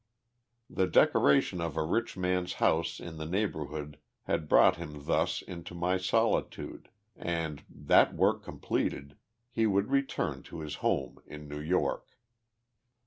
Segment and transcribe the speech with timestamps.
[0.67, 5.75] The decoration of a rich man's house in the neighbourhood had brought him thus into
[5.75, 9.15] my solitude, and, that work completed,
[9.51, 12.17] he would return to his home in New York.